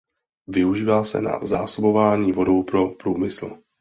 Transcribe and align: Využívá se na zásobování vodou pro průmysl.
Využívá 0.47 1.03
se 1.03 1.21
na 1.21 1.39
zásobování 1.43 2.31
vodou 2.31 2.63
pro 2.63 2.89
průmysl. 2.95 3.57